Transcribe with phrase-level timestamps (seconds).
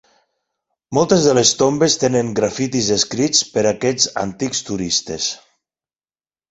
[0.97, 5.31] Moltes de les tombes tenen grafitis escrits per aquests antics turistes.